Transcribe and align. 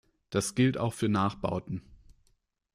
Das 0.31 0.55
gilt 0.55 0.79
auch 0.79 0.93
für 0.93 1.09
Nachbauten. 1.09 1.83